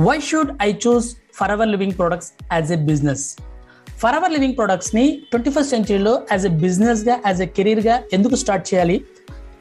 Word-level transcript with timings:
Why 0.00 0.14
should 0.26 0.50
I 0.66 0.68
choose 0.82 1.06
Forever 1.54 1.68
Living 1.72 1.94
Products 1.98 2.28
as 2.52 2.70
a 2.76 2.78
business 2.90 3.24
Forever 4.18 4.32
Living 4.34 4.54
ప్రొడక్ట్స్ని 4.60 5.04
twenty 5.30 5.50
first 5.54 5.72
సెంచరీలో 5.74 6.14
as 6.30 6.44
a 6.50 6.52
బిజినెస్గా 6.62 7.14
as 7.26 7.40
a 7.46 7.48
కెరీర్గా 7.56 7.96
ఎందుకు 8.16 8.36
start 8.42 8.64
చేయాలి? 8.70 8.96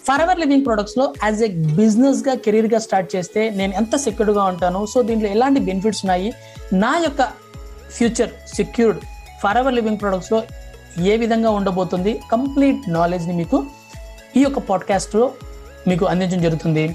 for 0.05 0.21
hour 0.25 0.39
Living 0.43 0.63
ప్రొడక్ట్స్లో 0.67 1.05
as 1.25 1.41
a 1.47 1.49
బిజినెస్గా 1.81 2.35
కెరీర్గా 2.45 2.79
స్టార్ట్ 2.87 3.09
చేస్తే 3.15 3.41
నేను 3.59 3.73
ఎంత 3.81 3.93
సెక్యూర్డ్గా 4.05 4.45
ఉంటాను? 4.53 4.79
సో 4.93 4.97
దీంట్లో 5.09 5.29
ఎలాంటి 5.35 5.59
బెనిఫిట్స్ 5.67 6.01
ఉన్నాయి? 6.05 6.31
నా 6.83 6.93
యొక్క 7.05 7.21
future 7.97 8.31
secured 8.57 9.01
for 9.43 9.59
hour 9.63 9.77
Living 9.79 10.01
ప్రొడక్ట్స్లో 10.03 10.41
ఏ 11.11 11.15
విధంగా 11.25 11.51
ఉండబోతుంది? 11.59 12.13
కంప్లీట్ 12.33 12.81
నాలెడ్జ్ని 12.97 13.35
మీకు 13.41 13.59
ఈ 14.39 14.43
యొక్క 14.47 14.59
పాడ్కాస్ట్లో 14.71 15.25
మీకు 15.89 16.05
అందించడం 16.13 16.43
జరుగుతుంది. 16.47 16.85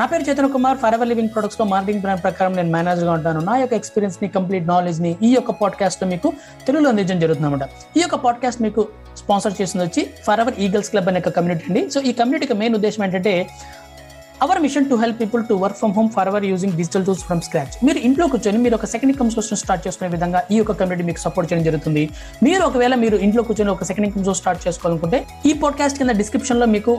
నా 0.00 0.06
పేరు 0.10 0.24
Chetan 0.28 0.52
Kumar 0.52 0.78
for 0.78 0.94
ever 0.94 1.08
Living 1.08 1.28
ప్రొడక్ట్స్లో 1.28 1.64
మార్కెటింగ్ 1.66 2.02
ప్లాన్ 2.02 2.20
ప్రకారం 2.22 2.52
నేను 2.56 2.70
మేనేజర్గా 2.70 3.12
ఉంటాను. 3.12 3.40
నా 3.40 3.56
యొక్క 3.56 3.74
ఎక్స్పీరియన్స్ని 3.80 4.28
కంప్లీట్ 4.36 4.66
నాలెడ్జ్ని 4.66 5.16
ఈ 5.22 5.30
యొక్క 5.34 5.50
పాడ్కాస్ట్లో 5.50 6.08
మీకు 6.08 6.32
తెలుగులో 6.66 6.88
అందించడం 6.90 7.20
జరుగుతుందన్నమాట. 7.20 7.66
ఈ 7.96 8.00
యొక్క 8.00 8.14
పాడ్కాస్ట్ 8.14 8.62
మీకు 8.62 8.88
స్పాన్సర్ 9.16 9.58
చేసింది 9.62 9.84
వచ్చి 9.84 10.04
ఫర్ 10.26 10.40
ఎవర్ 10.40 10.54
ఈగల్స్ 10.58 10.90
క్లబ్ 10.90 11.08
అనే 11.08 11.20
ఒక 11.20 11.28
కమ్యూనిటీ 11.28 11.66
అండి. 11.68 11.90
సో 11.90 12.00
ఈ 12.00 12.12
కమ్యూనిటీకి 12.12 12.54
మెయిన్ 12.54 12.74
ఉద్దేశం 12.74 13.04
ఏంటంటే 13.04 13.34
our 14.44 14.60
mission 14.64 14.86
to 14.90 14.94
help 14.94 15.20
people 15.20 15.42
to 15.48 15.54
work 15.54 15.76
from 15.76 15.92
home 15.92 16.08
for 16.10 16.28
our 16.28 16.44
using 16.44 16.72
digital 16.72 17.06
tools 17.06 17.24
from 17.24 17.40
scratch 17.40 17.74
మీరు 17.84 17.98
ఇంట్లో 17.98 18.26
కూర్చొని 18.26 18.58
మీరు 18.58 18.74
ఒక 18.74 18.84
సెకండ్ 18.84 19.12
ఇన్కమ్ 19.12 19.30
సోర్స్ 19.30 19.54
స్టార్ట్ 19.54 19.86
చేసుకునే 19.86 20.10
విధంగా 20.10 20.42
ఈ 20.50 20.56
యొక్క 20.56 20.72
కమ్యూనిటీ 20.72 21.06
మీకు 21.06 21.18
సపోర్ట్ 21.18 21.52
చేయడం 21.52 21.64
జరుగుతుంది. 21.64 22.10
మీరు 22.42 22.62
ఒకవేళ 22.62 22.94
మీరు 22.94 23.16
ఇంట్లో 23.16 23.42
కూర్చొని 23.42 23.70
ఒక 23.70 23.84
సెకండ్ 23.84 24.06
ఇన్కమ్ 24.06 24.24
సోర్స్ 24.24 24.40
స్టార్ట్ 24.40 24.68
చేసుకోవాలనుకుంటే 24.68 25.26
ఈ 25.46 25.52
పాడ్కాస్ట్ 25.52 25.98
కింద 25.98 26.10
డిస్క్రిప్షన్లో 26.10 26.66
మీకు 26.66 26.94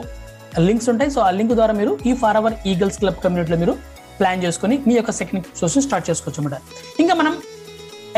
లింక్స్ 0.68 0.88
ఉంటాయి. 0.92 1.10
సో 1.14 1.20
ఆ 1.28 1.30
లింక్ 1.38 1.54
ద్వారా 1.60 1.74
మీరు 1.80 1.92
ఈ 2.08 2.12
ఫార్ 2.22 2.38
అవర్ 2.40 2.54
ఈగల్స్ 2.72 2.98
క్లబ్ 3.02 3.18
కమ్యూనిటీలో 3.24 3.58
మీరు 3.62 3.74
ప్లాన్ 4.18 4.40
చేసుకుని 4.44 4.76
మీ 4.88 4.94
యొక్క 4.98 5.12
సెకండ్ 5.20 5.44
సోర్స్ 5.60 5.78
స్టార్ట్ 5.86 6.06
చేసుకోవచ్చు 6.10 6.40
అనమాట 6.42 6.56
ఇంకా 7.02 7.14
మనం 7.20 7.34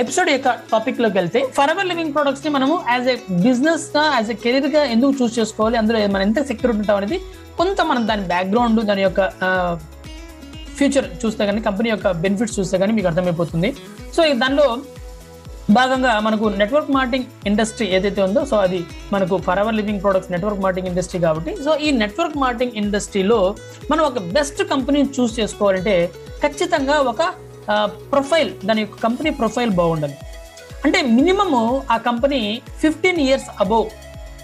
ఎపిసోడ్ 0.03 0.29
యొక్క 0.35 0.51
టాపిక్లోకి 0.73 1.17
వెళ్తే 1.21 1.41
ఫర్ 1.57 1.71
ఎవర్ 1.73 1.87
లివింగ్ 1.91 2.13
ప్రొడక్ట్స్ని 2.17 2.51
మనము 2.57 2.77
యాజ్ 2.95 3.09
ఎ 3.13 3.17
బిజినెస్గా 3.47 4.05
యాజ్ 4.17 4.31
ఎ 4.35 4.37
కెరీర్గా 4.45 4.83
ఎందుకు 4.95 5.13
చూస్ 5.21 5.35
చేసుకోవాలి? 5.39 5.77
అందులో 5.81 5.99
మనం 6.15 6.25
ఎంత 6.29 6.43
సెక్యూర్ 6.51 6.73
ఉంటాం 6.77 6.97
అనేది 7.01 7.19
కొంత 7.61 7.81
మనం 7.91 8.03
దాని 8.11 8.25
బ్యాక్గ్రౌండ్ 8.33 8.81
దాని 8.91 9.05
యొక్క 9.07 9.21
ఫ్యూచర్ 10.79 11.07
చూస్తే 11.23 11.43
కానీ 11.49 11.61
కంపెనీ 11.69 11.89
యొక్క 11.95 12.11
బెనిఫిట్స్ 12.25 12.57
చూస్తే 12.59 12.77
కానీ 12.83 12.93
మీకు 12.99 13.09
అర్థమైపోతుంది. 13.11 13.71
సో 14.17 14.23
దానిలో 14.43 14.67
భాగంగా 15.71 16.21
మనకు 16.21 16.47
నెట్వర్క్ 16.61 16.91
మార్కెటింగ్ 16.91 17.29
ఇండస్ట్రీ 17.47 17.87
ఏదైతే 17.97 18.23
ఉందో 18.23 18.45
సో 18.45 18.57
అది 18.57 18.81
మనకు 19.13 19.35
Forever 19.59 19.75
Living 19.75 20.01
Products 20.03 20.33
network 20.33 20.61
marketing 20.65 20.89
industry 20.93 21.21
కాబట్టి 21.21 21.53
సో 21.65 21.77
ఈ 21.77 21.91
నెట్వర్క్ 21.91 22.37
మార్కెటింగ్ 22.37 22.77
ఇండస్ట్రీలో 22.83 23.57
మనం 23.91 24.05
ఒక 24.05 24.19
బెస్ట్ 24.19 24.63
కంపెనీని 24.73 25.09
చూస్ 25.19 25.41
చేసుకోవాలంటే 25.41 26.13
ఖచ్చితంగా 26.43 27.01
ఒక 27.01 27.23
ప్రొఫైల్ 28.13 28.51
దాని 28.69 28.81
యొక్క 28.81 28.97
కంపెనీ 29.03 29.31
ప్రొఫైల్ 29.31 29.71
బాగుండాలి. 29.71 30.17
అంటే 30.85 31.03
మినిమము 31.03 31.83
ఆ 31.91 31.97
company 31.97 32.63
fifteen 32.83 33.21
years 33.27 33.49
above 33.61 33.87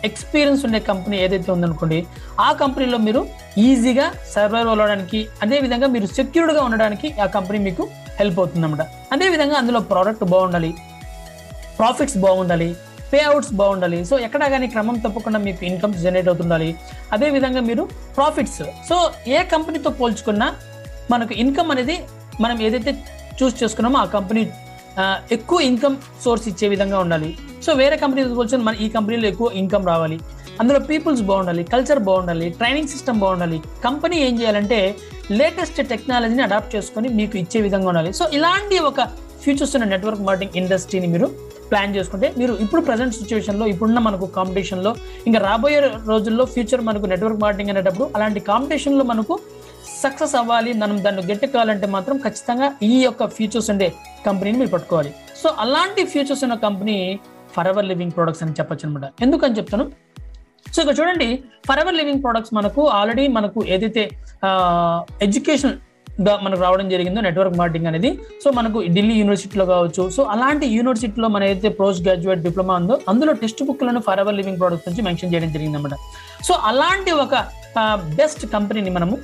experience 0.05 0.65
ఉండే 0.67 0.79
కంపెనీ 0.81 1.17
ఏదైతే 1.25 1.53
ఉందనుకోండి 1.53 2.07
ఆ 2.41 2.53
కంపెనీలో 2.53 2.99
మీరు 2.99 3.27
ఈజీగా 3.59 4.13
సర్వైవ్ 4.35 4.69
అవ్వడానికి 4.69 5.29
అదేవిధంగా 5.43 5.87
మీరు 5.87 6.07
సెక్యూర్డ్గా 6.19 6.63
ఉండడానికి 6.63 7.21
ఆ 7.25 7.27
కంపెనీ 7.27 7.59
మీకు 7.59 7.85
హెల్ప్ 8.21 8.39
అవుతుంది 8.41 8.67
అనమాట 8.67 8.87
అదేవిధంగా 9.13 9.57
అందులో 9.57 9.81
ప్రోడక్ట్ 9.81 10.25
బాగుండాలి. 10.25 10.75
ప్రాఫిట్స్ 11.81 12.19
బాగుండాలి 12.27 12.71
పే 13.11 13.21
అవుట్స్ 13.29 13.53
బాగుండాలి. 13.61 13.99
సో 14.09 14.15
ఎక్కడ 14.27 14.43
కానీ 14.55 14.67
క్రమం 14.73 14.97
తప్పకుండా 15.05 15.39
మీకు 15.47 15.63
ఇన్కమ్ 15.69 15.95
జనరేట్ 16.03 16.29
అవుతుండాలి. 16.31 16.69
అదేవిధంగా 17.15 17.63
మీరు 17.69 17.85
ప్రాఫిట్స్ 18.17 18.61
సో 18.89 18.97
ఏ 19.37 19.39
కంపెనీతో 19.55 19.91
పోల్చుకున్నా 20.01 20.49
మనకు 21.13 21.35
ఇన్కమ్ 21.45 21.71
అనేది 21.75 21.97
మనం 22.45 22.57
ఏదైతే 22.67 22.93
చూస్ 23.39 23.57
చేసుకున్నామో 23.63 23.99
ఆ 24.03 24.07
కంపెనీ 24.17 24.43
ఎక్కువ 25.37 25.59
ఇన్కమ్ 25.71 25.97
సోర్స్ 26.25 26.47
ఇచ్చే 26.51 26.67
విధంగా 26.75 26.99
ఉండాలి. 27.05 27.31
సో 27.65 27.71
వేరే 27.81 27.97
కంపెనీతో 28.05 28.33
పోల్చుకుని 28.39 28.65
మన 28.69 28.77
ఈ 28.85 28.89
కంపెనీలో 28.97 29.27
ఎక్కువ 29.33 29.49
ఇన్కమ్ 29.61 29.85
రావాలి. 29.93 30.17
అందులో 30.61 30.79
పీపుల్స్ 30.89 31.23
బాగుండాలి 31.31 31.63
కల్చర్ 31.73 32.01
బాగుండాలి 32.09 32.47
ట్రైనింగ్ 32.61 32.91
సిస్టమ్ 32.95 33.21
బాగుండాలి. 33.25 33.59
కంపెనీ 33.87 34.17
ఏం 34.29 34.35
చేయాలంటే 34.41 34.81
లేటెస్ట్ 35.41 35.81
టెక్నాలజీని 35.93 36.43
అడాప్ట్ 36.49 36.73
చేసుకొని 36.77 37.11
మీకు 37.19 37.37
ఇచ్చే 37.43 37.61
విధంగా 37.67 37.89
ఉండాలి. 37.93 38.13
సో 38.19 38.27
ఇలాంటి 38.39 38.79
ఒక 38.91 39.01
ఫ్యూచర్స్ 39.45 39.75
ఉన్న 39.77 39.87
నెట్వర్క్ 39.95 40.25
మార్కెటింగ్ 40.29 40.59
ఇండస్ట్రీని 40.63 41.09
మీరు 41.15 41.29
ప్లాన్ 41.71 41.95
చేసుకుంటే 41.97 42.29
మీరు 42.41 42.53
ఇప్పుడు 42.65 42.83
ప్రజెంట్ 42.89 43.15
సిచ్యువేషన్లో 43.21 43.67
ఇప్పుడున్న 43.73 44.01
మనకు 44.09 44.27
కాంపిటీషన్లో 44.39 44.93
ఇంకా 45.29 45.41
రాబోయే 45.49 45.81
రోజుల్లో 46.13 46.45
ఫ్యూచర్ 46.55 46.83
మనకు 46.89 47.07
నెట్వర్క్ 47.13 47.41
మార్కెటింగ్ 47.45 47.73
అనేటప్పుడు 47.75 48.07
అలాంటి 48.19 48.43
కాంపిటీషన్లో 48.51 49.07
మనకు 49.13 49.37
సక్సెస్ 50.03 50.35
అవ్వాలి 50.41 50.71
మనం 50.83 50.97
దాన్ని 51.05 51.23
గెట్టుకోవాలంటే 51.31 51.87
మాత్రం 51.97 52.17
ఖచ్చితంగా 52.27 52.69
ఈ 52.91 52.95
యొక్క 53.07 53.27
ఫ్యూచర్స్ 53.37 53.69
ఉండే 53.73 53.89
కంపెనీని 54.27 54.59
మీరు 54.61 54.73
పట్టుకోవాలి. 54.75 55.11
సో 55.43 55.49
అలాంటి 55.65 56.03
ఫ్యూచర్స్ 56.13 56.45
ఉన్న 56.47 56.57
company 56.67 56.97
for 57.55 57.69
ever 57.73 57.87
Living 57.91 58.15
Products 58.17 58.43
అని 58.45 58.55
చెప్పొచ్చు 58.59 58.85
అనమాట 58.87 59.07
ఎందుకని 59.27 59.57
చెప్తాను? 59.59 59.85
సో 60.75 60.79
ఇక్కడ 60.83 60.95
చూడండి 61.01 61.29
ఫర్ 61.69 61.81
ఎవర్ 61.83 61.97
లివింగ్ 62.01 62.21
ప్రొడక్ట్స్ 62.25 62.53
మనకు 62.59 62.83
ఆల్రెడీ 62.99 63.25
మనకు 63.39 63.61
ఏదైతే 63.75 64.03
ఎడ్యుకేషన్ 65.27 65.75
గా 66.27 66.35
మనకు 66.45 66.61
రావడం 66.65 66.87
జరిగిందో 66.95 67.21
నెట్వర్క్ 67.27 67.57
మార్కెటింగ్ 67.61 67.89
అనేది. 67.91 68.11
సో 68.43 68.49
మనకు 68.59 68.79
ఢిల్లీ 68.97 69.15
యూనివర్సిటీలో 69.21 69.67
కావచ్చు. 69.73 70.03
సో 70.17 70.21
అలాంటి 70.35 70.67
యూనివర్సిటీలో 70.77 71.29
మన 71.35 71.43
అయితే 71.51 71.69
పోస్ట్ 71.81 72.03
గ్రాడ్యుయేట్ 72.07 72.43
డిప్లొమా 72.47 72.75
ఉందో 72.81 72.97
అందులో 73.13 73.35
టెక్స్ట్ 73.43 73.63
బుక్లను 73.69 74.03
ఫర్ 74.09 74.23
ఎవర్ 74.25 74.37
లివింగ్ 74.41 74.59
ప్రొడక్ట్స్ 74.63 74.89
నుంచి 74.91 75.05
మెన్షన్ 75.09 75.33
చేయడం 75.35 75.53
జరిగింది 75.57 75.79
అనమాట 75.81 75.97
సో 76.49 76.55
అలాంటి 76.71 77.13
ఒక 77.25 77.35
బెస్ట్ 78.21 78.45
కంపెనీని 78.57 78.93
మనము 78.99 79.17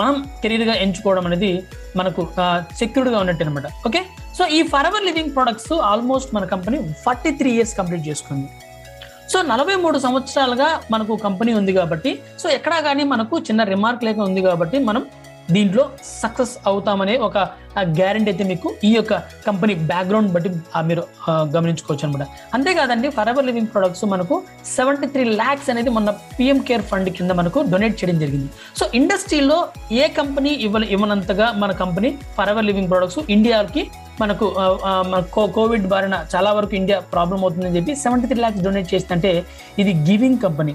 మనం 0.00 0.14
కెరీర్గా 0.42 0.74
ఎంచుకోవడం 0.84 1.24
అనేది 1.28 1.50
మనకు 1.98 2.20
సెక్యూర్డ్గా 2.80 3.18
ఉన్నట్టు 3.22 3.42
అనమాట 3.46 3.66
ఓకే? 3.88 4.00
సో 4.36 4.42
ఈ 4.56 4.60
for 4.72 4.86
ever 4.90 5.04
Living 5.08 5.32
Products 5.36 5.72
almost 5.90 6.30
మన 6.36 6.44
company 6.52 6.78
forty 7.04 7.30
three 7.40 7.50
years 7.56 7.74
complete 7.80 8.04
చేసుకుంది. 8.10 8.46
సో 9.32 9.40
నలభై 9.50 9.74
మూడు 9.82 9.98
సంవత్సరాలుగా 10.04 10.68
మనకు 10.94 11.12
కంపెనీ 11.26 11.52
ఉంది 11.58 11.72
కాబట్టి 11.78 12.10
సో 12.40 12.46
ఎక్కడా 12.56 12.78
కానీ 12.86 13.04
మనకు 13.12 13.34
చిన్న 13.48 13.62
రిమార్క్ 13.74 14.02
లేక 14.08 14.18
ఉంది 14.28 14.40
కాబట్టి 14.46 14.78
మనం 14.88 15.02
దీంట్లో 15.54 15.84
సక్సెస్ 16.20 16.54
అవుతామనే 16.70 17.14
ఒక 17.26 17.38
గ్యారంటీ 17.98 18.28
అయితే 18.30 18.44
మీకు 18.44 18.68
ఈ 18.84 18.90
యొక్క 18.94 19.14
కంపెనీ 19.46 19.74
బ్యాక్గ్రౌండ్ 19.90 20.30
బట్టి 20.34 20.50
మీరు 20.88 21.02
గమనించుకోవచ్చు 21.54 22.04
అనమాట 22.06 22.24
అంతేకాదండి 22.54 23.08
ఫర్ 23.16 23.28
ఎవర్ 23.28 23.46
లివింగ్ 23.46 23.70
ప్రొడక్ట్స్ 23.74 24.04
మనకు 24.04 24.36
సెవెంటీ 24.76 25.06
త్రీ 25.14 25.24
ల్యాక్స్ 25.40 25.68
అనేది 25.70 25.90
మన 25.90 26.10
పిఎం 26.38 26.58
కేర్ 26.68 26.84
ఫండ్ 26.90 27.10
కింద 27.16 27.30
మనకు 27.40 27.58
డొనేట్ 27.72 27.96
చేయడం 28.00 28.18
జరిగింది. 28.18 28.48
సో 28.78 28.84
ఇండస్ట్రీలో 28.94 29.58
ఏ 29.92 30.06
కంపెనీ 30.18 30.52
ఇవ్వ 30.66 30.82
ఇవ్వనంతగా 30.96 31.48
మన 31.62 31.72
company 31.82 32.10
for 32.38 32.50
ever 32.54 32.66
Living 32.70 32.90
Products 32.90 33.20
ఇండియాకి 33.36 33.84
మనకు 34.20 34.46
కోవిడ్ 35.56 35.86
బారిన 35.86 36.16
చాలా 36.34 36.50
వరకు 36.52 36.76
ఇండియా 36.80 36.98
ప్రాబ్లం 37.14 37.38
అవుతుందని 37.40 37.76
చెప్పి 37.76 37.94
సెవెంటీ 37.96 38.26
త్రీ 38.32 38.40
ల్యాక్స్ 38.40 38.62
డొనేట్ 38.62 38.90
చేస్తుంటే 38.94 39.32
ఇది 39.78 39.94
గివింగ్ 40.08 40.40
కంపెనీ 40.46 40.74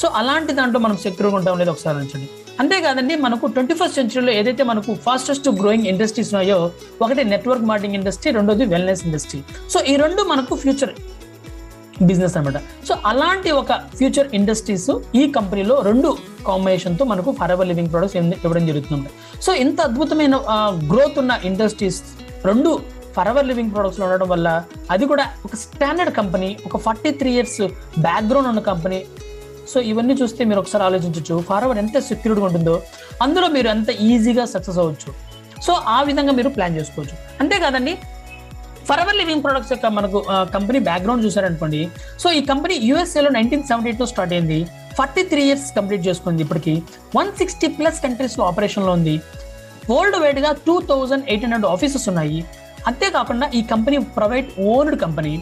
సో 0.00 0.08
అలాంటి 0.20 0.52
దాంట్లో 0.52 0.80
మనం 0.80 0.96
సెక్యూర్గా 0.96 1.36
ఉంటాం 1.40 1.58
లేదు 1.58 1.70
ఒకసారి 1.70 1.98
ఉంచండి 1.98 2.28
అంతేకాదండి 2.60 3.14
మనకు 3.16 3.44
ట్వంటీ 3.54 3.74
ఫస్ట్ 3.74 3.96
సెంచురీలో 3.98 4.32
ఏదైతే 4.32 4.62
మనకు 4.64 4.92
ఫాస్టెస్ట్ 5.04 5.48
గ్రోయింగ్ 5.60 5.86
ఇండస్ట్రీస్ 5.86 6.30
ఉన్నాయో 6.32 6.58
ఒకటి 7.00 7.22
నెట్వర్క్ 7.24 7.66
మార్కెటింగ్ 7.70 7.96
ఇండస్ట్రీ 8.00 8.30
రెండోది 8.32 8.64
వెల్నెస్ 8.66 9.02
ఇండస్ట్రీ 9.04 9.40
సో 9.68 9.80
ఈ 9.84 9.96
రెండు 9.96 10.22
మనకు 10.24 10.56
ఫ్యూచర్ 10.56 10.92
బిజినెస్ 12.02 12.34
అనమాట 12.36 12.58
సో 12.86 12.92
అలాంటి 13.04 13.50
ఒక 13.52 13.72
ఫ్యూచర్ 13.98 14.28
ఇండస్ట్రీస్ 14.34 14.88
ఈ 15.14 15.24
కంపెనీలో 15.36 15.74
రెండు 15.82 16.10
కాంబినేషన్తో 16.46 17.04
మనకు 17.04 17.32
ఫర్ 17.32 17.50
ఎవర్ 17.50 17.68
లివింగ్ 17.68 17.90
ప్రొడక్ట్స్ 17.90 18.16
ఇవ్వడం 18.38 18.64
జరుగుతుంది 18.66 19.10
సో 19.42 19.52
ఇంత 19.56 19.80
అద్భుతమైన 19.80 20.36
గ్రోత్ 20.90 21.18
ఉన్న 21.18 21.32
ఇండస్ట్రీస్ 21.44 22.00
రెండు 22.44 22.70
ఫర్ 23.16 23.28
ఎవర్ 23.28 23.46
లివింగ్ 23.46 23.70
ప్రొడక్ట్స్లో 23.72 24.04
ఉండడం 24.06 24.28
వల్ల 24.28 24.48
అది 24.90 25.04
కూడా 25.06 25.24
ఒక 25.44 25.54
స్టాండర్డ్ 25.56 26.12
కంపెనీ 26.16 26.50
ఒక 26.66 26.76
ఫార్టీ 26.76 27.10
త్రీ 27.20 27.30
ఇయర్స్ 27.32 27.60
బ్యాక్గ్రౌండ్ 27.98 28.48
ఉన్న 28.48 28.62
కంపెనీ 28.64 29.00
సో 29.72 29.80
ఇవన్నీ 29.90 30.14
చూస్తే 30.20 30.42
మీరు 30.50 30.60
ఒకసారి 30.62 30.84
ఆలోచించవచ్చు 30.88 31.36
ఫార్వర్డ్ 31.50 31.80
ఎంత 31.82 31.98
సెక్యూర్డ్గా 32.10 32.46
ఉంటుందో 32.50 32.74
అందులో 33.26 33.46
మీరు 33.56 33.68
ఎంత 33.74 33.90
ఈజీగా 34.08 34.44
సక్సెస్ 34.54 34.80
అవ్వచ్చు. 34.82 35.10
సో 35.66 35.72
ఆ 35.96 35.98
విధంగా 36.08 36.32
మీరు 36.38 36.50
ప్లాన్ 36.56 36.76
చేసుకోవచ్చు. 36.78 37.16
అంతేకాదండి 37.42 37.94
ఫర్ఎవర్ 38.88 39.18
లివింగ్ 39.20 39.42
ప్రొడక్ట్స్ 39.44 39.72
యొక్క 39.74 39.86
మనకు 39.96 40.18
కంపెనీ 40.54 40.78
బ్యాక్గ్రౌండ్ 40.88 41.24
చూసారనుకోండి 41.26 41.80
సో 42.22 42.28
ఈ 42.38 42.40
కంపెనీ 42.50 42.74
యూఎస్ఏలో 42.88 43.30
నైన్టీన్ 43.36 43.62
సెవెంటీ 43.68 43.88
ఎయిట్లో 43.90 44.06
స్టార్ట్ 44.12 44.32
అయింది. 44.36 44.58
ఫార్టీ 44.98 45.22
త్రీ 45.30 45.42
ఇయర్స్ 45.48 45.68
కంప్లీట్ 45.76 46.02
చేసుకుంది 46.08 46.42
ఇప్పటికి. 46.46 46.74
వన్ 47.18 47.30
సిక్స్టీ 47.40 47.68
ప్లస్ 47.78 48.00
కంట్రీస్లో 48.06 48.42
ఆపరేషన్లో 48.50 48.92
ఉంది. 48.98 49.14
వరల్డ్ 49.90 50.18
వైడ్గా 50.24 50.50
two 50.66 50.74
thousand 50.90 51.24
eight 51.32 51.44
hundred 51.46 51.68
offices 51.74 52.06
ఉన్నాయి. 52.12 52.40
అంతేకాకుండా 52.90 53.46
ఈ 53.58 53.62
company 53.72 53.98
private 54.18 54.50
owned 54.72 54.96
company 55.04 55.34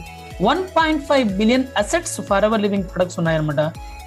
one 0.48 0.60
point 0.76 1.02
five 1.08 1.26
billion 1.38 1.64
assets 1.82 2.16
Forever 2.48 2.62
Living 2.64 2.86
Products 2.90 3.18
ఉన్నాయన్నమాట. 3.20 3.60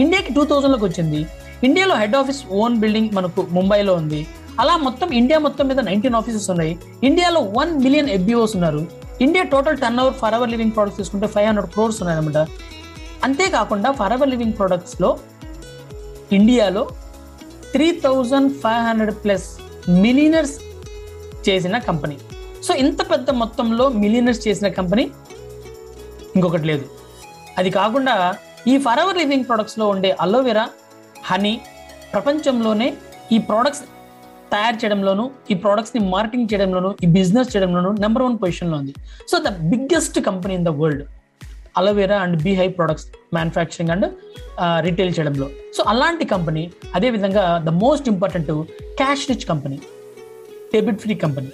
ఇండియాకి 0.03 0.31
టూ 0.38 0.44
థౌజండ్లోకి 0.51 0.85
వచ్చింది. 0.89 1.19
ఇండియాలో 1.68 1.95
హెడ్ 2.01 2.15
ఆఫీస్ 2.21 2.41
ఓన్ 2.62 2.75
బిల్డింగ్ 2.83 3.12
మనకు 3.18 3.41
ముంబైలో 3.57 3.94
ఉంది. 4.01 4.21
అలా 4.62 4.74
మొత్తం 4.88 5.09
ఇండియా 5.19 5.38
మొత్తం 5.45 5.65
మీద 5.68 5.80
నైన్టీన్ 5.89 6.18
ఆఫీసెస్ 6.21 6.47
ఉన్నాయి. 6.53 6.74
ఇండియాలో 7.09 7.41
వన్ 7.59 7.71
మిలియన్ 7.85 8.09
ఎఫ్బిఓస్ 8.18 8.56
ఉన్నారు. 8.57 8.81
India 9.25 9.44
total 9.53 9.77
turnover 10.03 10.18
Forever 10.38 10.51
Living 10.53 10.74
Products 10.75 11.00
తీసుకుంటే 11.01 11.27
ఫైవ్ 11.35 11.47
హండ్రెడ్ 11.50 11.69
క్రోర్స్ 11.75 12.00
ఉన్నాయన్నమాట. 12.03 12.39
అంతేకాకుండా 13.27 13.91
ఫర్ 14.00 14.13
అవర్ 14.18 14.31
లివింగ్ 14.33 14.56
ప్రొడక్ట్స్లో 14.59 15.09
ఇండియాలో 16.38 16.83
three 17.74 17.88
thousand 18.06 18.50
five 18.63 18.83
hundred 18.89 19.15
plus 19.24 19.47
millionaires 20.03 20.56
చేసిన 21.47 21.77
కంపెనీ 21.89 22.18
సో 22.65 22.74
ఇంత 22.83 23.00
పెద్ద 23.12 23.30
మొత్తంలో 23.41 23.85
మిలినర్స్ 24.03 24.41
చేసిన 24.47 24.68
కంపెనీ 24.80 25.03
ఇంకొకటి 26.35 26.65
లేదు. 26.71 26.85
అది 27.59 27.69
కాకుండా 27.80 28.15
ఈ 28.71 28.75
ఫర్ 28.85 29.00
ఎవర్ 29.03 29.18
లివింగ్ 29.21 29.45
ప్రొడక్ట్స్లో 29.50 29.88
ఉండే 29.94 30.12
అలోవెరా 30.25 30.65
హనీ 31.30 31.53
ప్రపంచంలోనే 32.13 32.88
ఈ 33.31 33.38
ప్రోడక్ట్స్ 33.50 33.83
తయారు 34.53 34.77
చేయడంలోనూ 34.81 35.24
ఈ 35.51 35.56
ప్రోడక్ట్స్ని 35.63 36.01
మార్కెటింగ్ 36.13 36.47
చేయడంలోనూ 36.51 36.89
ఈ 37.03 37.07
బిజినెస్ 37.18 37.50
చేయడంలోనూ 37.53 37.91
నెంబర్ 38.03 38.24
వన్ 38.24 38.35
పొజిషన్లో 38.44 38.77
ఉంది. 38.81 38.94
So 39.31 39.35
the 39.45 39.51
biggest 39.71 40.19
company 40.30 40.56
in 40.59 40.65
the 40.69 40.74
world 40.81 41.03
aloe vera 41.80 42.18
and 42.24 42.35
beehive 42.44 42.68
products 42.77 43.07
manufacturing 43.38 43.91
and 43.94 44.06
retail 44.88 45.12
చేయడంలో. 45.15 45.47
సో 45.77 45.83
అలాంటి 45.94 46.25
కంపెనీ 46.33 46.63
అదేవిధంగా 46.95 47.44
the 47.68 47.74
most 47.85 48.07
important 48.13 48.51
cash 49.01 49.25
rich 49.31 49.45
company 49.51 49.80
debit 50.74 51.00
free 51.06 51.15
company 51.25 51.50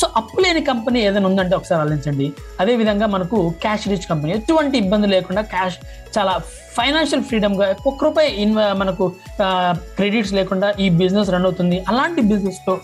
so 0.00 0.06
అప్పు 0.16 0.40
లేని 0.40 0.60
company 0.70 0.98
ఏదైనా 1.08 1.26
ఉందంటే 1.28 1.54
ఒకసారి 1.56 1.80
ఆలోచించండి. 1.84 2.26
అదేవిధంగా 2.60 3.06
మనకు 3.14 3.38
క్యాష్ 3.64 3.86
రిచ్ 3.92 4.06
కంపెనీ 4.10 4.32
ఎటువంటి 4.38 4.76
ఇబ్బంది 4.78 5.06
లేకుండా 5.14 5.42
క్యాష్ 5.54 5.76
చాలా 6.16 6.34
ఫైనాన్షియల్ 6.76 7.24
ఫ్రీడమ్గా 7.24 7.66
ఒక్క 7.86 7.98
రూపాయి 8.04 8.30
ఇన్వ 8.44 8.60
మనకు 8.82 9.06
క్రెడిట్స్ 9.98 10.32
లేకుండా 10.38 10.70
ఈ 10.80 10.88
బిజినెస్ 11.02 11.30
రన్ 11.34 11.46
అవుతుంది. 11.48 11.78
అలాంటి 11.88 12.22
బిజినెస్లో 12.32 12.74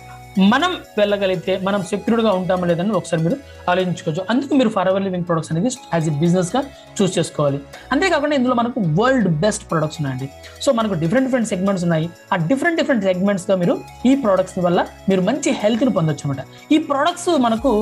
మనం 0.53 0.73
వెళ్ళగలిగితే 0.99 1.53
మనం 1.67 1.81
సెక్యూర్డ్గా 1.83 2.33
ఉంటామో 2.39 2.65
లేదని 2.71 2.93
ఒకసారి 2.99 3.23
మీరు 3.23 3.37
ఆలోచించుకోవచ్చు. 3.71 4.23
అందుకు 4.33 4.55
మీరు 4.55 4.71
ఫర్ 4.77 4.89
ఎవర్ 4.91 5.03
లివింగ్ 5.07 5.27
ప్రొడక్ట్స్ 5.29 5.53
అనేది 5.53 5.71
యాజ్ 5.95 6.09
ఎ 6.09 6.15
బిజినెస్గా 6.21 6.61
చూస్ 6.99 7.13
చేసుకోవాలి. 7.19 7.59
అంతేకాకుండా 7.93 8.37
ఇందులో 8.37 8.55
మనకు 8.61 8.81
వరల్డ్ 9.01 9.29
బెస్ట్ 9.45 9.65
ప్రొడక్ట్స్ 9.71 9.99
ఉన్నాయండి. 10.01 10.29
సో 10.65 10.73
మనకు 10.73 10.95
డిఫరెంట్ 11.03 11.27
డిఫరెంట్ 11.29 11.49
సెగ్మెంట్స్ 11.53 11.85
ఉన్నాయి. 11.85 12.09
ఆ 12.33 12.37
డిఫరెంట్ 12.51 12.79
డిఫరెంట్ 12.81 13.05
సెగ్మెంట్స్లో 13.11 13.57
మీరు 13.63 13.77
ఈ 14.07 14.15
ప్రొడక్ట్స్ 14.25 14.59
వల్ల 14.67 14.87
మీరు 15.09 15.25
మంచి 15.29 15.53
హెల్త్ని 15.63 15.95
పొందొచ్చు 15.99 16.25
అనమాట 16.27 16.45
ఈ 16.75 16.79
ప్రొడక్ట్స్ 16.91 17.31
మనకు 17.47 17.73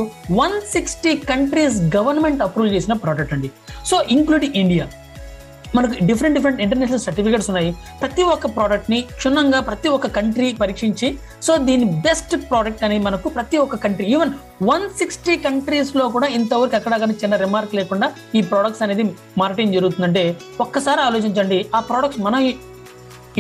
one 0.42 0.56
sixty 0.74 1.14
countries 1.32 1.78
government 1.96 2.42
approve 2.42 2.70
చేసిన 2.76 2.92
ప్రోడక్ట్ 2.92 3.34
అండి. 3.36 3.50
సో 3.90 3.98
ఇంక్లూడింగ్ 4.16 4.56
ఇండియా 4.64 4.86
మనకు 5.74 6.04
డిఫరెంట్ 6.08 6.36
డిఫరెంట్ 6.36 6.60
ఇంటర్నేషనల్ 6.64 7.02
సర్టిఫికేట్స్ 7.06 7.50
ఉన్నాయి. 7.50 7.70
ప్రతి 8.02 8.22
ఒక్క 8.34 8.46
ప్రోడక్ట్ని 8.56 9.00
క్షుణ్ణంగా 9.18 9.60
ప్రతి 9.60 9.88
ఒక్క 9.88 10.06
కంట్రీ 10.18 10.52
పరీక్షించి 10.52 11.18
సో 11.46 11.56
దీని 11.68 11.84
బెస్ట్ 11.84 12.36
ప్రోడక్ట్ 12.50 12.84
అని 12.84 12.98
మనకు 12.98 13.28
ప్రతి 13.28 13.56
ఒక్క 13.64 13.76
కంట్రీ 13.84 14.06
ఈవెన్ 14.14 14.32
వన్ 14.70 14.86
సిక్స్టీ 15.00 15.36
కంట్రీస్లో 15.36 16.08
కూడా 16.08 16.26
ఇంతవరకు 16.26 16.76
ఎక్కడ 16.76 16.96
కానీ 16.96 17.16
చిన్న 17.24 17.36
రిమార్క్ 17.36 17.74
లేకుండా 17.74 18.08
ఈ 18.34 18.42
ప్రోడక్ట్స్ 18.42 18.82
అనేది 18.82 19.04
మార్కెటింగ్ 19.38 19.74
జరుగుతుందంటే 19.78 20.24
ఒక్కసారి 20.60 21.00
ఆలోచించండి. 21.00 21.66
ఆ 21.74 21.80
ప్రోడక్ట్స్ 21.80 22.22
మన 22.28 22.52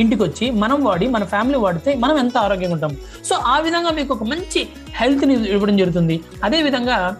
ఇంటికి 0.02 0.22
వచ్చి 0.22 0.50
మనం 0.50 0.84
వాడి 0.84 1.06
మన 1.08 1.24
ఫ్యామిలీ 1.24 1.58
వాడితే 1.58 1.94
మనం 1.94 2.18
ఎంత 2.18 2.36
ఆరోగ్యంగా 2.38 2.74
ఉంటాం. 2.74 2.96
సో 3.28 3.34
ఆ 3.34 3.58
విధంగా 3.58 3.90
మీకు 3.90 4.14
ఒక 4.14 4.24
మంచి 4.24 4.68
హెల్త్ని 4.98 5.34
ఇవ్వడం 5.54 5.76
జరుగుతుంది. 5.76 6.20
అదే 6.44 6.62
విధంగా 6.62 7.16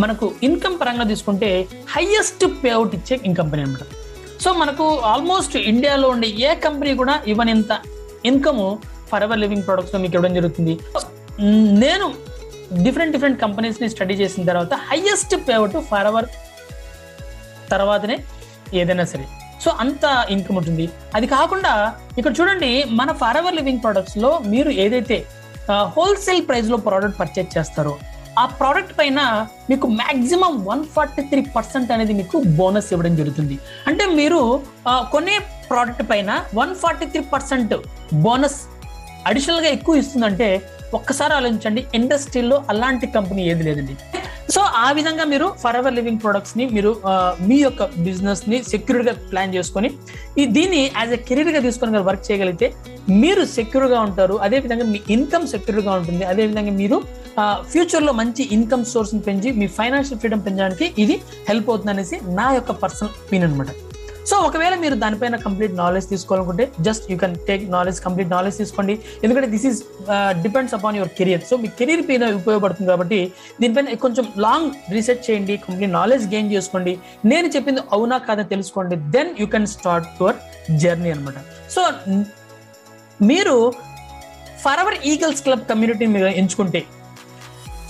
మనకు 0.00 0.32
ఇన్కమ్ 0.42 0.78
పరంగా 0.80 1.04
తీసుకుంటే 1.04 1.68
హైయెస్ట్ 1.90 2.44
పేఅవుట్ 2.64 2.94
ఇచ్చే 2.94 3.16
కంపెనీ 3.40 3.62
అనమాట 3.62 3.84
సో 4.42 4.52
మనకు 4.52 4.98
ఆల్మోస్ట్ 4.98 5.56
ఇండియాలో 5.56 6.08
ఉండే 6.08 6.28
ఏ 6.28 6.54
కంపెనీ 6.54 6.94
కూడా 6.94 7.22
ఇవ్వనంత 7.26 7.80
ఇన్కమ్ 8.24 8.76
ఫర్ 9.10 9.22
ఎవర్ 9.22 9.38
లివింగ్ 9.38 9.62
ప్రొడక్ట్స్లో 9.62 10.00
మీకు 10.00 10.14
ఇవ్వడం 10.14 10.34
జరుగుతుంది. 10.34 10.78
నేను 11.84 12.14
డిఫరెంట్ 12.84 13.12
డిఫరెంట్ 13.12 13.40
కంపెనీస్ని 13.40 13.90
స్టడీ 13.90 14.14
చేసిన 14.14 14.44
తర్వాత 14.44 14.74
హైయెస్ట్ 14.74 15.36
పేఅవుట్ 15.48 15.76
ఫర్ 15.90 16.06
అవర్ 16.06 16.26
తర్వాతనే 17.70 18.16
ఏదైనా 18.74 19.04
సరే. 19.04 19.26
సో 19.64 19.70
అంత 19.70 20.26
ఇన్కమ్ 20.30 20.56
ఉంటుంది. 20.56 20.88
అది 21.14 21.26
కాకుండా 21.26 21.94
ఇక్కడ 22.18 22.34
చూడండి 22.40 22.84
మన 22.90 23.12
ఫర్ 23.12 23.36
అవర్ 23.36 23.54
లివింగ్ 23.54 23.80
ప్రొడక్ట్స్లో 23.80 24.38
మీరు 24.38 24.70
ఏదైతే 24.70 25.26
హోల్సేల్ 25.96 26.48
ప్రైస్లో 26.48 26.76
ప్రోడక్ట్ 26.76 27.20
పర్చేజ్ 27.20 27.58
చేస్తారో 27.58 27.98
ఆ 28.40 28.44
ప్రోడక్ట్ 28.58 28.92
పైన 28.98 29.20
మీకు 29.70 29.86
maximum 30.00 30.52
one 30.68 30.84
forty 30.94 31.22
three 31.30 31.40
percent 31.56 31.90
అనేది 31.94 32.14
మీకు 32.20 32.36
బోనస్ 32.58 32.88
ఇవ్వడం 32.94 33.14
జరుగుతుంది. 33.20 33.56
అంటే 33.88 34.04
మీరు 34.18 34.40
కొనే 35.14 35.36
ప్రోడక్ట్ 35.70 36.04
పైన 36.12 36.30
one 36.60 36.72
forty 36.82 37.06
three 37.12 37.22
percent 37.34 37.74
bonus 38.24 38.60
అడిషనల్గా 39.30 39.68
ఎక్కువ 39.76 40.02
ఇస్తుందంటే 40.02 40.48
ఒక్కసారి 40.98 41.32
ఆలోచించండి 41.38 41.82
ఇండస్ట్రీలో 41.98 42.56
అలాంటి 42.72 43.06
కంపెనీ 43.16 43.42
ఏది 43.52 43.62
లేదండి. 43.68 43.94
సో 44.54 44.60
ఆ 44.84 44.88
విధంగా 44.96 45.24
మీరు 45.32 45.46
ఫర్ 45.62 45.76
ఎవర్ 45.78 45.94
లివింగ్ 45.98 46.20
ప్రొడక్ట్స్ని 46.22 46.64
మీరు 46.76 46.90
మీ 47.48 47.56
యొక్క 47.66 47.82
బిజినెస్ని 48.06 48.58
గా 49.08 49.12
ప్లాన్ 49.30 49.54
చేసుకొని 49.56 49.88
ఈ 50.40 50.44
దీన్ని 50.56 50.82
యాజ్ 50.98 51.12
ఎ 51.16 51.20
కెరీర్గా 51.28 51.60
తీసుకొని 51.66 51.92
మీరు 51.94 52.06
వర్క్ 52.08 52.24
చేయగలిగితే 52.28 52.68
మీరు 53.22 53.42
సెక్యూర్గా 53.56 53.98
ఉంటారు 54.08 54.34
అదే 54.46 54.58
విధంగా 54.64 54.86
మీ 54.92 55.00
ఇన్కమ్ 55.16 55.46
సెక్యూర్గా 55.54 55.92
ఉంటుంది 56.00 56.26
అదే 56.32 56.44
విధంగా 56.50 56.74
మీరు 56.82 56.98
ఫ్యూచర్లో 57.70 58.12
మంచి 58.20 58.42
ఇన్కమ్ 58.56 58.84
సోర్స్ని 58.92 59.22
పెంచి 59.28 59.52
మీ 59.60 59.66
ఫైనాన్షియల్ 59.78 60.20
ఫ్రీడమ్ 60.24 60.44
పెంచడానికి 60.48 60.88
ఇది 61.04 61.16
హెల్ప్ 61.48 61.70
అవుతుంది 61.70 61.94
అనేసి 61.94 62.18
నా 62.40 62.46
యొక్క 62.58 62.72
పర్సనల్ 62.84 63.14
ఒపీనియన్ 63.24 63.52
అనమాట 63.52 63.72
సో 64.30 64.36
ఒకవేళ 64.46 64.74
మీరు 64.82 64.96
దానిపైన 65.02 65.36
కంప్లీట్ 65.44 65.72
నాలెడ్జ్ 65.80 66.06
తీసుకోవాలనుకుంటే 66.10 66.64
just 66.86 67.04
you 67.12 67.16
can 67.22 67.34
take 67.48 67.62
knowledge 67.74 67.98
complete 68.04 68.30
knowledge 68.34 68.58
తీసుకోండి. 68.60 68.94
ఎందుకంటే 69.24 69.48
this 69.54 69.66
is 69.70 69.78
depends 70.44 70.74
upon 70.76 70.96
your 70.98 71.10
career 71.18 71.42
so 71.48 71.56
me 71.62 71.68
career 71.78 72.02
పైన 72.08 72.28
ఉపయోగపడుతుంది 72.40 72.88
కాబట్టి 72.92 73.18
దీనిపైన 73.62 73.96
కొంచెం 74.04 74.26
లాంగ్ 74.46 74.70
రీసెర్చ్ 74.96 75.24
చేయండి 75.28 75.56
కంప్లీట్ 75.64 75.92
నాలెడ్జ్ 75.98 76.26
గెయిన్ 76.34 76.52
చేసుకోండి. 76.54 76.92
నేను 77.32 77.50
చెప్పింది 77.56 77.82
అవునా 77.96 78.18
కాదని 78.28 78.50
తెలుసుకోండి 78.54 78.96
then 79.16 79.32
you 79.42 79.48
can 79.54 79.68
start 79.76 80.08
your 80.20 80.38
journey 80.84 81.10
అనమాట 81.16 81.38
సో 81.76 81.82
మీరు 83.30 83.56
ఫర్ 84.64 84.80
అవర్ 84.84 84.98
ఈగల్స్ 85.12 85.42
క్లబ్ 85.48 85.64
కమ్యూనిటీని 85.72 86.12
మీరు 86.16 86.30
ఎంచుకుంటే 86.42 86.82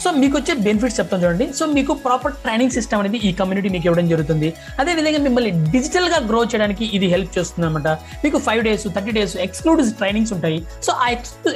సో 0.02 0.08
మీకు 0.22 0.34
వచ్చే 0.38 0.54
బెనిఫిట్స్ 0.66 0.96
చెప్తాను 1.00 1.22
చూడండి. 1.24 1.46
సో 1.58 1.64
మీకు 1.76 1.92
ప్రాపర్ 2.04 2.34
ట్రైనింగ్ 2.44 2.74
సిస్టమ్ 2.76 3.00
అనేది 3.02 3.18
ఈ 3.28 3.30
కమ్యూనిటీ 3.40 3.68
మీకు 3.74 3.86
ఇవ్వడం 3.88 4.06
జరుగుతుంది. 4.12 4.48
అదే 4.82 4.92
విధంగా 4.98 5.20
మిమ్మల్ని 5.26 5.52
డిజిటల్గా 5.74 6.18
గ్రో 6.30 6.40
చేయడానికి 6.52 6.84
ఇది 6.96 7.08
హెల్ప్ 7.14 7.32
చేస్తుంది 7.36 7.66
అనమాట 7.68 7.88
మీకు 8.24 8.38
five 8.46 8.62
days 8.68 8.86
thirty 8.96 9.14
days 9.18 9.34
exclusive 9.46 9.92
trainings 10.00 10.32
ఉంటాయి. 10.36 10.58
సో 10.86 10.92
ఆ 11.04 11.08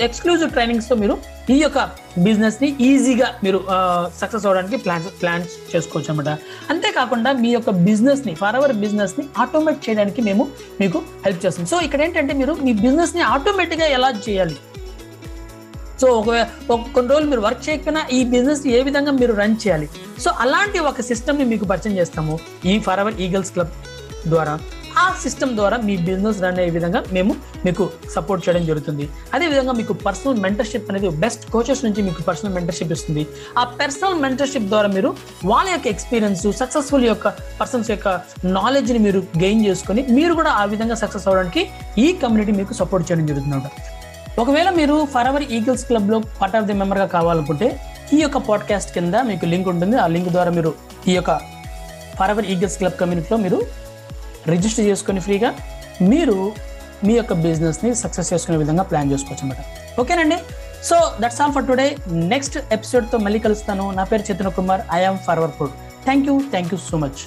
ఎక్స్క్లూజివ్ 0.09 0.53
ట్రైనింగ్స్తో 0.57 0.97
మీరు 1.03 1.17
ఈ 1.55 1.57
యొక్క 1.65 1.81
బిజినెస్ని 2.27 2.69
ఈజీగా 2.89 3.27
మీరు 3.45 3.59
సక్సెస్ 4.21 4.47
అవడానికి 4.49 4.77
ప్లాన్ 4.85 5.05
ప్లాన్ 5.21 5.45
చేసుకోవచ్చు 5.73 6.11
అనమాట 6.13 6.31
అంతేకాకుండా 6.73 7.31
మీ 7.43 7.51
యొక్క 7.57 7.71
బిజినెస్ని 7.89 8.33
ఫర్ 8.41 8.57
అవర్ 8.61 8.75
బిజినెస్ని 8.85 9.25
ఆటోమేట్ 9.43 9.81
చేయడానికి 9.87 10.21
మేము 10.29 10.47
మీకు 10.81 10.99
హెల్ప్ 11.27 11.43
చేస్తాం. 11.45 11.67
సో 11.73 11.79
ఇక్కడ 11.89 12.01
ఏంటంటే 12.07 12.35
మీరు 12.41 12.55
మీ 12.67 12.75
బిజినెస్ని 12.85 13.23
ఆటోమేటిక్గా 13.35 13.89
ఎలా 13.99 14.11
చేయాలి? 14.27 14.57
సో 16.01 16.07
ఒక 16.75 16.81
కొన్ని 16.95 17.09
రోజులు 17.13 17.29
మీరు 17.33 17.43
వర్క్ 17.47 17.63
చేయకపోయినా 17.67 18.01
ఈ 18.17 18.21
బిజినెస్ 18.33 18.63
ఏ 18.77 18.81
విధంగా 18.89 19.13
మీరు 19.21 19.33
రన్ 19.43 19.59
చేయాలి? 19.63 19.87
సో 20.25 20.31
అలాంటి 20.45 20.79
ఒక 20.91 21.01
సిస్టమ్ని 21.11 21.45
మీకు 21.53 21.65
పరిచయం 21.73 21.95
చేస్తాము 22.01 22.35
ఈ 22.71 22.75
ఫర్ 22.87 23.01
అవర్ 23.05 23.17
ఈగల్స్ 23.27 23.53
క్లబ్ 23.55 23.73
ద్వారా. 24.33 24.55
ఆ 25.03 25.07
సిస్టమ్ 25.23 25.51
ద్వారా 25.57 25.77
మీ 25.87 25.95
బిజినెస్ 26.07 26.39
రన్ 26.43 26.59
అయ్యే 26.61 26.73
విధంగా 26.77 27.01
మేము 27.17 27.33
మీకు 27.65 27.85
సపోర్ట్ 28.15 28.43
చేయడం 28.45 28.63
జరుగుతుంది. 28.69 29.05
అదేవిధంగా 29.35 29.73
మీకు 29.81 29.93
పర్సనల్ 30.05 30.39
మెంటర్షిప్ 30.45 30.87
అనేది 30.91 31.09
బెస్ట్ 31.25 31.45
కోచెస్ 31.55 31.83
నుంచి 31.87 32.01
మీకు 32.07 32.23
పర్సనల్ 32.29 32.55
మెంటర్షిప్ 32.57 32.93
ఇస్తుంది. 32.97 33.25
ఆ 33.61 33.65
పర్సనల్ 33.81 34.17
మెంటర్షిప్ 34.25 34.69
ద్వారా 34.73 34.91
మీరు 34.97 35.11
వాళ్ళ 35.51 35.67
యొక్క 35.75 35.89
ఎక్స్పీరియన్స్ 35.95 36.45
సక్సెస్ఫుల్ 36.63 37.05
యొక్క 37.13 37.29
పర్సన్స్ 37.61 37.91
యొక్క 37.95 38.09
నాలెడ్జ్ని 38.59 39.03
మీరు 39.09 39.23
గెయిన్ 39.45 39.63
చేసుకొని 39.69 40.05
మీరు 40.19 40.33
కూడా 40.41 40.53
ఆ 40.63 40.65
విధంగా 40.75 40.99
సక్సెస్ 41.03 41.29
అవ్వడానికి 41.29 41.65
ఈ 42.07 42.09
కమ్యూనిటీ 42.25 42.55
మీకు 42.63 42.75
సపోర్ట్ 42.83 43.07
చేయడం 43.11 43.29
జరుగుతుంది 43.33 43.73
ఒకవేళ 44.43 44.71
మీరు 44.79 44.97
ఫర్ 45.13 45.29
అవర్ 45.31 45.45
ఈగల్స్ 45.57 45.85
క్లబ్లో 45.89 46.19
పార్ట్ 46.41 46.57
ఆఫ్ 46.59 46.67
ది 46.69 46.75
మెంబర్గా 46.81 47.07
కావాలనుకుంటే 47.07 47.69
ఈ 48.17 48.19
యొక్క 48.23 48.39
పాడ్కాస్ట్ 48.49 48.91
కింద 48.97 49.15
మీకు 49.31 49.45
లింక్ 49.53 49.69
ఉంటుంది. 49.69 49.97
ఆ 50.03 50.07
లింక్ 50.15 50.29
ద్వారా 50.35 50.51
మీరు 50.51 50.71
ఈ 51.09 51.15
యొక్క 51.17 51.33
ఫర్ 52.19 52.31
అవర్ 52.35 52.47
ఈగల్స్ 52.53 52.77
క్లబ్ 52.81 52.99
కమ్యూనిటీలో 53.01 53.37
మీరు 53.37 53.59
రిజిస్టర్ 54.53 54.87
చేసుకొని 54.91 55.21
ఫ్రీగా 55.21 55.51
మీరు 56.13 56.37
మీ 57.07 57.15
యొక్క 57.17 57.33
బిజినెస్ని 57.47 57.91
సక్సెస్ 58.03 58.31
చేసుకునే 58.33 58.59
విధంగా 58.63 58.85
ప్లాన్ 58.91 59.11
చేసుకోవచ్చు 59.13 59.45
అనమాట 59.47 59.63
ఓకేనండి? 60.01 60.39
So 60.89 60.97
that's 61.23 61.41
all 61.43 61.53
for 61.57 61.67
today 61.71 61.87
next 62.35 62.57
ఎపిసోడ్తో 62.77 63.19
మళ్ళీ 63.19 63.39
కలుస్తాను. 63.47 63.85
నా 63.99 64.05
పేరు 64.11 64.25
Chaitanya 64.29 64.53
Kumar 64.59 64.83
I'm 64.99 65.19
forward 65.27 65.55
food 65.59 65.75
thank 66.07 66.27
you 66.29 66.35
thank 66.55 66.73
you 66.75 66.79
so 66.91 66.99
much 67.05 67.21